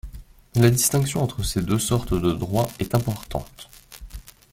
[0.55, 3.69] La distinction entre ces deux sortes de droits est importante.